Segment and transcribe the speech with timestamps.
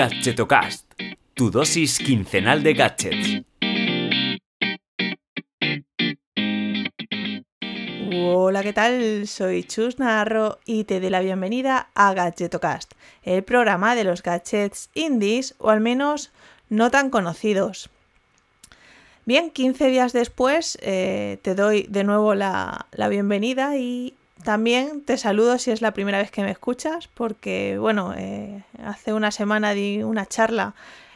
[0.00, 0.94] Gadgetocast,
[1.34, 3.42] tu dosis quincenal de gadgets.
[8.10, 9.26] Hola, ¿qué tal?
[9.26, 14.88] Soy Chus Narro y te doy la bienvenida a Gadgetocast, el programa de los gadgets
[14.94, 16.32] indies o al menos
[16.70, 17.90] no tan conocidos.
[19.26, 24.14] Bien, 15 días después eh, te doy de nuevo la, bienvenida y
[24.44, 29.12] también te saludo si es la primera vez que me escuchas, porque bueno, eh, hace
[29.12, 30.74] una semana di una charla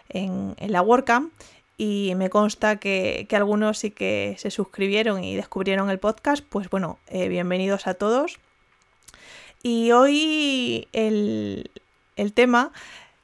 [0.09, 1.33] en, la WordCamp
[1.77, 6.99] y me consta que, algunos sí que se suscribieron y descubrieron el podcast, pues bueno,
[7.09, 8.39] eh, bienvenidos a todos.
[9.63, 11.71] Y hoy el,
[12.17, 12.73] el tema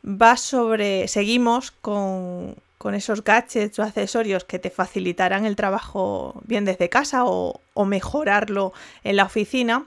[0.04, 6.64] va sobre, seguimos con con esos gadgets o accesorios que te facilitarán el trabajo bien
[6.64, 8.72] desde casa o, mejorarlo
[9.04, 9.84] en la oficina.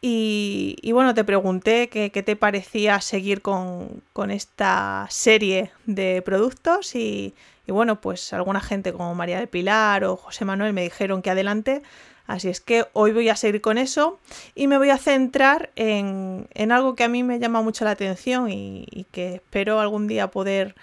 [0.00, 7.34] Y, bueno, te pregunté qué, te parecía seguir con, esta serie de productos y,
[7.66, 11.82] bueno, pues alguna gente como María del Pilar o José Manuel me dijeron que adelante.
[12.26, 14.18] Así es que hoy voy a seguir con eso
[14.54, 18.50] y me voy a centrar en, algo que a mí me llama mucho la atención
[18.50, 20.74] y que espero algún día poder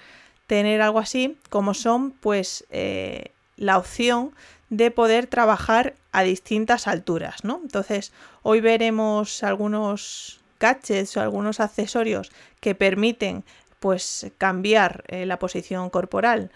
[0.48, 4.32] tener algo así, como son pues eh, la opción
[4.70, 7.60] de poder trabajar a distintas alturas, ¿no?
[7.62, 13.44] Entonces, hoy veremos algunos gadgets o algunos accesorios que permiten
[13.82, 16.52] pues cambiar eh, la posición corporal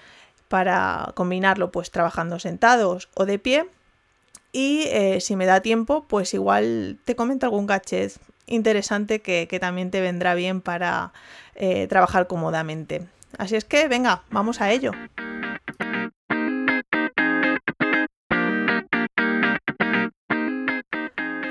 [0.47, 3.65] para combinarlo pues trabajando sentados o de pie
[4.53, 8.13] y eh, si me da tiempo pues igual te comento algún gadget
[8.47, 11.11] interesante que, también te vendrá bien para
[11.89, 13.05] trabajar cómodamente.
[13.37, 14.91] Así es que, venga, vamos a ello.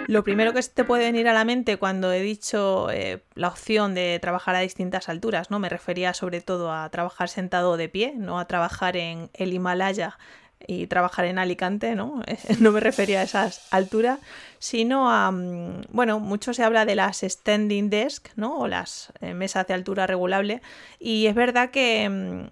[0.09, 3.95] Lo primero que te puede venir a la mente cuando he dicho eh, la opción
[3.95, 5.59] de trabajar a distintas alturas, ¿no?
[5.59, 10.19] Me refería sobre todo a trabajar sentado de pie, no a trabajar en el Himalaya
[10.67, 12.23] y trabajar en Alicante, ¿no?
[12.59, 14.19] no me refería a esas alturas,
[14.59, 18.61] sino a, mm, bueno, mucho se habla de las standing desk, ¿no?
[18.61, 20.63] O las eh, mesas de altura regulable.
[20.99, 22.49] Y es verdad que, mm,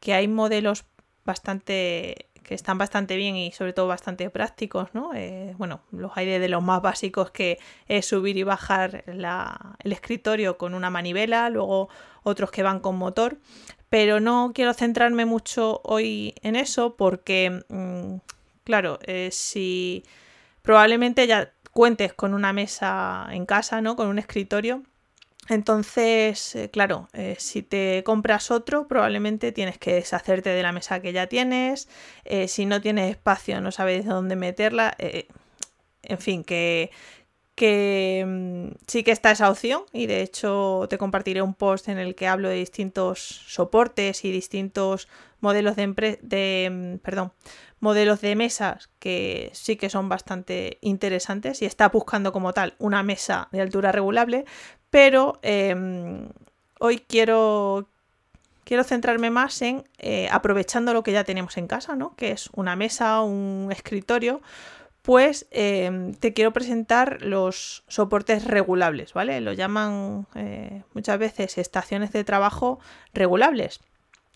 [0.00, 0.84] que hay modelos
[1.24, 5.12] bastante que están bastante bien y sobre todo bastante prácticos, ¿no?
[5.14, 10.56] Eh, bueno, los hay de los más básicos que es subir y bajar el escritorio
[10.56, 11.90] con una manivela, luego
[12.22, 13.36] otros que van con motor,
[13.90, 18.14] pero no quiero centrarme mucho hoy en eso porque, mm,
[18.64, 20.04] claro, eh, si
[20.62, 23.94] probablemente ya cuentes con una mesa en casa, ¿no?
[23.94, 24.84] Con un escritorio.
[25.48, 31.00] Entonces, eh, claro, eh, si te compras otro, probablemente tienes que deshacerte de la mesa
[31.00, 31.88] que ya tienes.
[32.48, 34.94] si no tienes espacio, no sabes dónde meterla.
[36.02, 36.90] en fin, que,
[37.58, 41.98] que mm, sí que está esa opción y de hecho te compartiré un post en
[41.98, 45.08] el que hablo de distintos soportes y distintos
[45.40, 47.32] modelos de, de mm, perdón,
[47.80, 53.02] modelos de mesas que sí que son bastante interesantes y está buscando como tal una
[53.02, 54.44] mesa de altura regulable,
[54.90, 56.28] pero em,
[56.78, 57.88] hoy quiero
[58.64, 62.14] quiero centrarme más en eh, aprovechando lo que ya tenemos en casa, ¿no?
[62.16, 64.42] Que es una mesa, un escritorio,
[65.00, 69.40] pues em, te quiero presentar los soportes regulables, ¿vale?
[69.40, 72.78] Lo llaman eh, muchas veces estaciones de trabajo
[73.14, 73.80] regulables.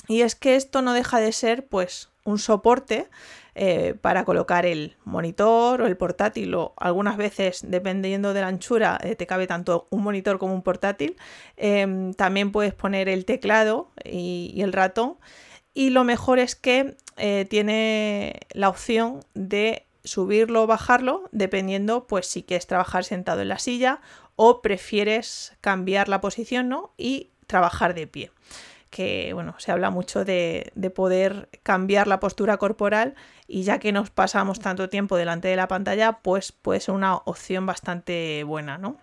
[0.09, 3.09] Y es que esto no deja de ser, pues, un soporte
[3.55, 8.99] eh, para colocar el monitor o el portátil o algunas veces, dependiendo de la anchura,
[9.03, 11.17] eh, te cabe tanto un monitor como un portátil.
[11.57, 15.17] Em, también puedes poner el teclado y, y, el ratón.
[15.75, 16.97] Y lo mejor es que
[17.49, 23.59] tiene la opción de subirlo o bajarlo dependiendo pues si quieres trabajar sentado en la
[23.59, 24.01] silla
[24.37, 26.93] o prefieres cambiar la posición ¿no?
[26.97, 28.31] y trabajar de pie
[28.93, 33.15] que bueno, se habla mucho de, de, poder cambiar la postura corporal
[33.49, 37.17] y ya que nos pasamos tanto tiempo delante de la pantalla, pues puede ser una
[37.17, 38.99] opción bastante buena, ¿no?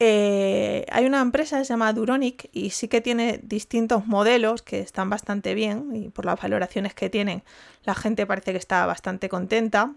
[0.00, 4.80] Eh, hay una empresa que se llama Duronic y sí que tiene distintos modelos que
[4.80, 7.44] están bastante bien y por las valoraciones que tienen
[7.84, 9.94] la gente parece que está bastante contenta.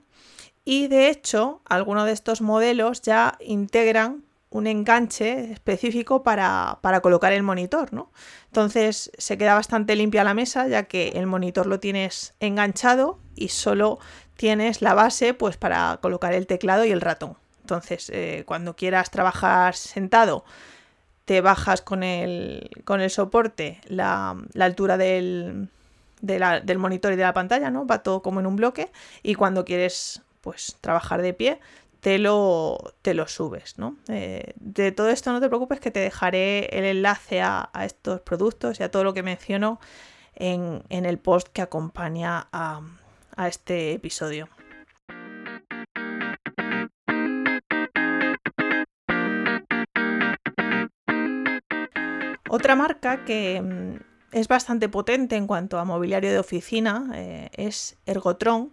[0.65, 7.43] Y de hecho, algunos de estos modelos ya integran un enganche específico para, colocar el
[7.43, 8.11] monitor, ¿no?
[8.45, 13.49] Entonces se queda bastante limpia la mesa ya que el monitor lo tienes enganchado y
[13.49, 13.99] solo
[14.35, 17.35] tienes la base pues para colocar el teclado y el ratón.
[17.61, 20.45] Entonces, eh, cuando quieras trabajar sentado,
[21.25, 25.67] te bajas con el, con el soporte la, altura del,
[26.21, 27.85] del monitor y de la pantalla, ¿no?
[27.85, 28.89] Va todo como en un bloque.
[29.23, 31.59] Y cuando quieres pues trabajar de pie,
[32.07, 33.97] te lo, te lo subes, ¿no?
[34.07, 38.79] Eh, de todo esto no te preocupes que te dejaré el enlace a, estos productos
[38.79, 39.81] y a todo lo que menciono
[40.33, 42.79] en, el post que acompaña a,
[43.35, 44.47] a este episodio.
[52.49, 53.97] Otra marca que mm,
[54.31, 58.71] es bastante potente en cuanto a mobiliario de oficina eh, es Ergotron.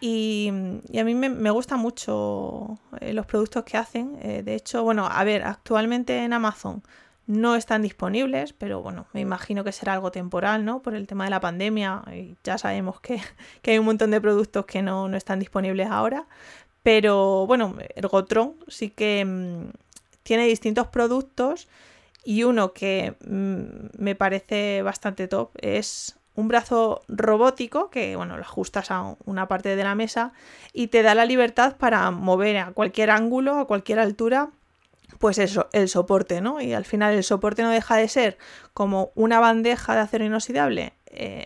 [0.00, 4.18] Y, a mí me, gustan mucho eh, los productos que hacen.
[4.22, 6.82] Eh, de hecho, bueno, a ver, actualmente en Amazon
[7.26, 10.80] no están disponibles, pero bueno, me imagino que será algo temporal, ¿no?
[10.80, 12.02] Por el tema de la pandemia.
[12.12, 13.20] Y ya sabemos que,
[13.66, 16.26] hay un montón de productos que no, no, están disponibles ahora.
[16.82, 19.70] Pero bueno, Ergotron sí que mm,
[20.22, 21.68] tiene distintos productos
[22.24, 28.42] y uno que mm, me parece bastante top es un brazo robótico que, bueno, lo
[28.42, 30.32] ajustas a una parte de la mesa
[30.72, 34.50] y te da la libertad para mover a cualquier ángulo, a cualquier altura,
[35.18, 36.60] pues eso, el soporte, ¿no?
[36.60, 38.38] Y al final el soporte no deja de ser
[38.74, 41.44] como una bandeja de acero inoxidable, eh,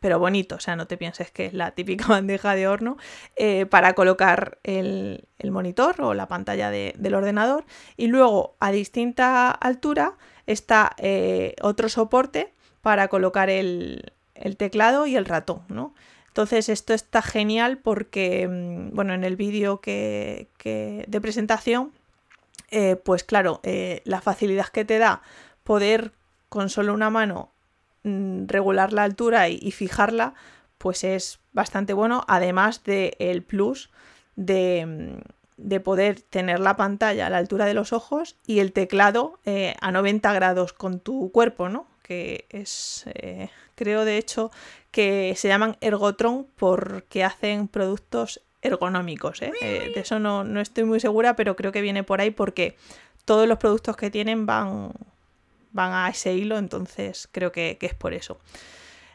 [0.00, 2.96] pero bonito, o sea, no te pienses que es la típica bandeja de horno
[3.36, 7.64] eh, para colocar el, monitor o la pantalla del ordenador
[7.96, 10.14] y luego a distinta altura
[10.46, 14.12] está eh, otro soporte para colocar el,
[14.56, 15.94] teclado y el ratón, ¿no?
[16.28, 20.48] Entonces esto está genial porque, mm, bueno, en el vídeo que,
[21.06, 21.92] de presentación,
[22.70, 23.60] eh, pues claro,
[24.04, 25.22] la facilidad que te da
[25.64, 26.12] poder
[26.48, 27.52] con solo una mano
[28.04, 30.34] Mm, regular la altura y, fijarla,
[30.78, 33.90] pues es bastante bueno, además del el plus
[34.34, 35.20] de, mm,
[35.56, 39.76] de, poder tener la pantalla a la altura de los ojos y el teclado eh,
[39.80, 41.86] a 90 grados con tu cuerpo, ¿no?
[42.02, 44.50] Que es, eh, creo de hecho,
[44.90, 49.42] que se llaman Ergotron porque hacen productos ergonómicos.
[49.42, 49.52] ¿eh?
[49.60, 52.76] de eso no, no estoy muy segura, pero creo que viene por ahí porque
[53.24, 54.92] todos los productos que tienen van,
[55.72, 58.38] van a ese hilo, entonces creo que, es por eso.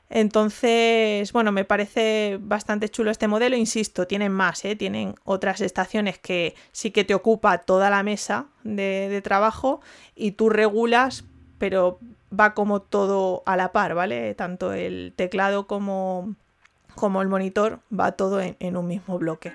[0.10, 4.75] Entonces, bueno, me parece bastante chulo este modelo, insisto, tienen más, ¿eh?
[4.78, 9.81] tienen otras estaciones que sí que te ocupa toda la mesa de, trabajo
[10.16, 11.25] y tú regulas,
[11.57, 12.00] pero
[12.39, 14.34] va como todo a la par, ¿vale?
[14.36, 16.36] Tanto el teclado como,
[16.95, 19.54] como el monitor va todo en un mismo bloque.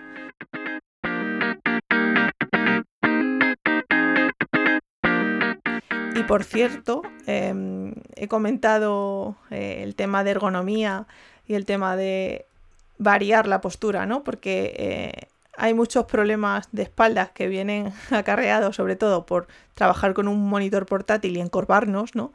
[6.14, 11.06] Y por cierto, em, he comentado eh, el tema de ergonomía
[11.46, 12.46] y el tema de
[12.98, 14.22] variar la postura, ¿no?
[14.22, 20.28] Porque eh, hay muchos problemas de espaldas que vienen acarreados, sobre todo por trabajar con
[20.28, 22.32] un monitor portátil y encorvarnos, ¿no?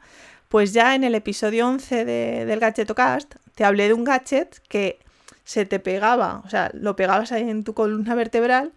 [0.48, 4.98] Pues ya en el episodio 11 de, del Gadgetocast te hablé de un gadget que
[5.44, 8.72] se te pegaba, o sea, lo pegabas ahí en tu columna vertebral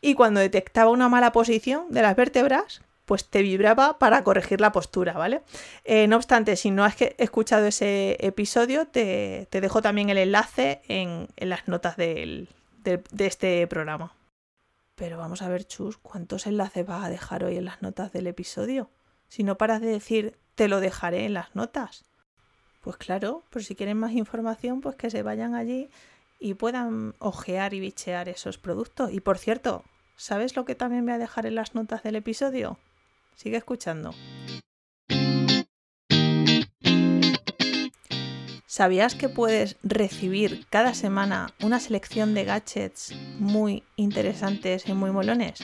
[0.00, 4.72] y cuando detectaba una mala posición de las vértebras, pues te vibraba para corregir la
[4.72, 5.42] postura, ¿vale?
[5.84, 11.28] Eh, no obstante, si no has escuchado ese episodio, te, dejo también el enlace en,
[11.36, 12.48] las notas de,
[13.18, 14.14] este programa.
[14.96, 18.26] Pero vamos a ver, Chus, ¿cuántos enlaces vas a dejar hoy en las notas del
[18.26, 18.90] episodio?
[19.28, 22.04] Si no paras de decir, te lo dejaré en las notas.
[22.80, 25.90] Pues claro, por si quieren más información, pues que se vayan allí
[26.38, 29.12] y puedan ojear y bichear esos productos.
[29.12, 29.84] Y por cierto,
[30.16, 32.78] ¿sabes lo que también voy a dejar en las notas del episodio?
[33.34, 34.14] Sigue escuchando.
[38.66, 45.60] ¿Sabías que puedes recibir cada semana una selección de gadgets muy interesantes y muy molones?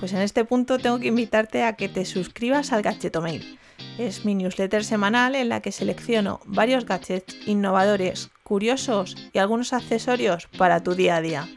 [0.00, 3.58] Pues en este punto tengo que invitarte a que te suscribas al Gadgetomail.
[3.98, 10.48] Es mi newsletter semanal en la que selecciono varios gadgets innovadores, curiosos y algunos accesorios
[10.58, 11.48] para tu día a día.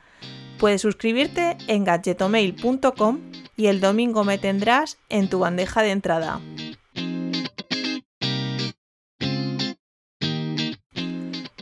[0.59, 3.19] Puedes suscribirte en gadgetomail.com
[3.55, 6.41] y el domingo me tendrás en tu bandeja de entrada.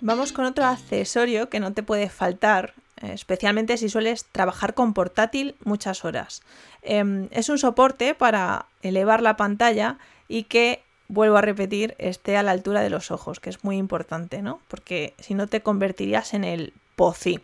[0.01, 5.55] Vamos con otro accesorio que no te puede faltar, especialmente si sueles trabajar con portátil
[5.63, 6.41] muchas horas.
[6.81, 9.97] Em, es un soporte para elevar la pantalla
[10.27, 13.77] y que, vuelvo a repetir, esté a la altura de los ojos, que es muy
[13.77, 14.59] importante, ¿no?
[14.67, 17.39] Porque si no te convertirías en el pozi.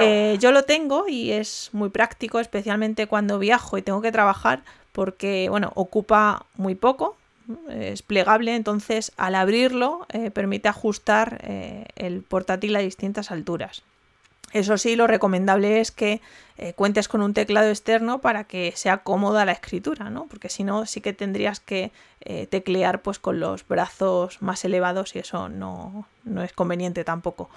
[0.00, 4.62] Eh, yo lo tengo y es muy práctico, especialmente cuando viajo y tengo que trabajar,
[4.92, 7.16] porque bueno, ocupa muy poco,
[7.68, 13.82] es plegable, entonces al abrirlo eh, permite ajustar eh, el portátil a distintas alturas.
[14.54, 16.22] Eso sí, lo recomendable es que
[16.76, 20.26] cuentes con un teclado externo para que sea cómoda la escritura, ¿no?
[20.26, 21.90] Porque si no, sí que tendrías que
[22.48, 27.50] teclear pues con los brazos más elevados y eso no, no es conveniente tampoco.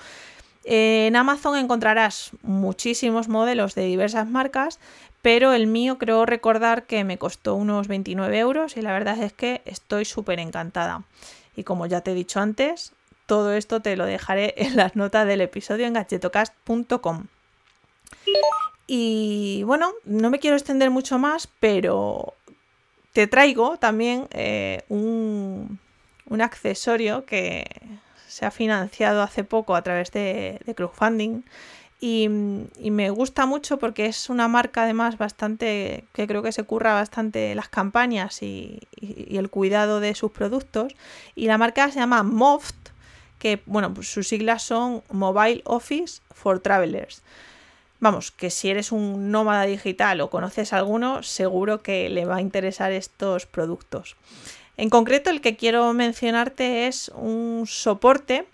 [0.63, 4.79] En Amazon encontrarás muchísimos modelos de diversas marcas,
[5.21, 9.33] pero el mío creo recordar que me costó unos 29 euros y la verdad es
[9.33, 11.03] que estoy súper encantada.
[11.55, 12.93] Y como ya te he dicho antes,
[13.27, 17.27] todo esto te lo dejaré en las notas del episodio en gachetocast.com.
[18.87, 22.33] Y bueno, no me quiero extender mucho más, pero
[23.11, 25.79] te traigo también eh, un,
[26.39, 27.65] accesorio que
[28.27, 31.41] se ha financiado hace poco a través de, crowdfunding
[31.99, 36.93] y, me gusta mucho porque es una marca además bastante que creo que se curra
[36.93, 40.93] bastante las campañas y, el cuidado de sus productos
[41.35, 42.89] y la marca se llama Moft
[43.65, 47.21] bueno pues sus siglas son Mobile Office for Travelers
[47.99, 52.41] Vamos, que si eres un nómada digital o conoces alguno, seguro que le va a
[52.41, 54.15] interesar estos productos.
[54.77, 58.45] En concreto, el que quiero mencionarte es un soporte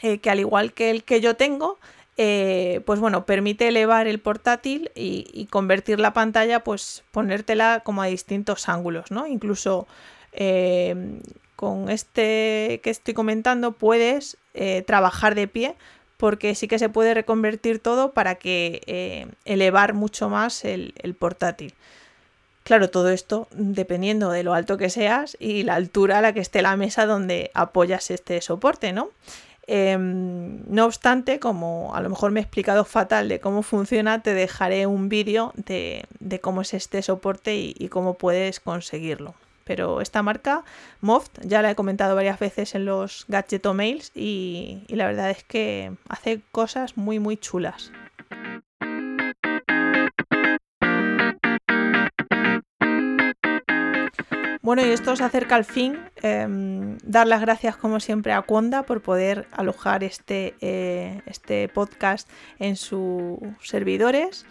[0.00, 1.78] eh, que al igual que el que yo tengo,
[2.16, 8.06] eh, pues bueno, permite elevar el portátil y, convertir la pantalla, pues ponértela como a
[8.06, 9.26] distintos ángulos, ¿no?
[9.26, 9.86] Incluso
[10.32, 11.20] eh,
[11.60, 14.38] con este que estoy comentando puedes
[14.86, 15.76] trabajar de pie
[16.20, 21.72] porque sí que se puede reconvertir todo para que eh, elevar mucho más el, portátil.
[22.62, 26.40] Claro, todo esto dependiendo de lo alto que seas y la altura a la que
[26.40, 29.08] esté la mesa donde apoyas este soporte, ¿no?
[29.66, 34.34] Em, no obstante, como a lo mejor me he explicado fatal de cómo funciona, te
[34.34, 36.06] dejaré un vídeo de,
[36.42, 39.34] cómo es este soporte y cómo puedes conseguirlo.
[39.70, 40.64] Pero esta marca,
[41.00, 45.44] Moft, ya la he comentado varias veces en los Gadgeto Mails y, la verdad es
[45.44, 47.92] que hace cosas muy muy chulas.
[54.60, 56.00] Bueno, y esto se acerca al fin.
[56.20, 62.28] Em, dar las gracias, como siempre, a Conda por poder alojar este, eh, este podcast
[62.58, 64.46] en sus servidores.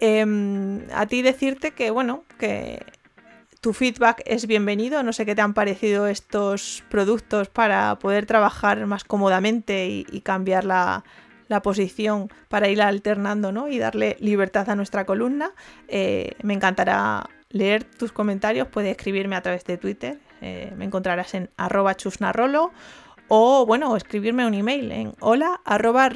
[0.00, 2.84] Em, a ti decirte que, bueno, que
[3.66, 5.02] tu feedback es bienvenido.
[5.02, 10.64] No sé qué te han parecido estos productos para poder trabajar más cómodamente y, cambiar
[10.64, 11.02] la,
[11.64, 13.66] posición para ir alternando ¿no?
[13.66, 15.50] y darle libertad a nuestra columna.
[15.88, 18.68] Eh, me encantará leer tus comentarios.
[18.68, 20.20] Puedes escribirme a través de Twitter.
[20.42, 21.96] Eh, me encontrarás en arroba
[23.26, 26.08] o bueno, escribirme un email en hola arroba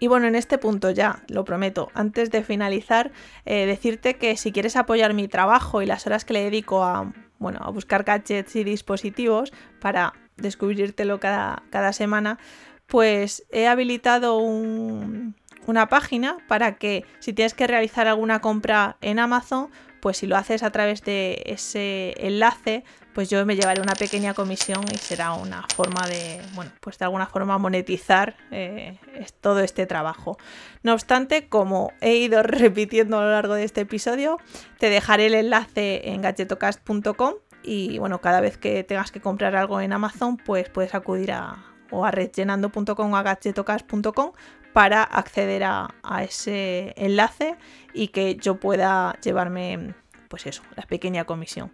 [0.00, 3.12] y bueno, en este punto ya, lo prometo, antes de finalizar,
[3.44, 7.12] eh, decirte que si quieres apoyar mi trabajo y las horas que le dedico a,
[7.38, 12.38] bueno, a buscar gadgets y dispositivos para descubrírtelo cada, cada semana,
[12.86, 19.68] pues he habilitado una página para que si tienes que realizar alguna compra en Amazon,
[20.00, 24.34] pues si lo haces a través de ese enlace, pues yo me llevaré una pequeña
[24.34, 28.98] comisión y será una forma de, bueno, pues de alguna forma monetizar eh,
[29.40, 30.38] todo este trabajo.
[30.82, 34.38] No obstante, como he ido repitiendo a lo largo de este episodio,
[34.78, 39.80] te dejaré el enlace en gadgetocast.com y bueno, cada vez que tengas que comprar algo
[39.80, 44.32] en Amazon, pues puedes acudir a o a redllenando.com o a gadgetocast.com
[44.72, 45.88] para acceder a,
[46.22, 47.56] ese enlace
[47.92, 49.94] y que yo pueda llevarme,
[50.28, 51.72] pues eso, la pequeña comisión.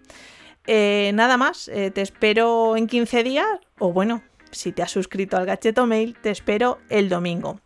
[0.66, 3.46] Eh, nada más, eh, te espero en 15 días
[3.78, 7.60] o bueno, si te has suscrito al Gacheto Mail, te espero el domingo.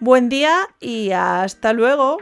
[0.00, 2.18] Buen día y hasta luego.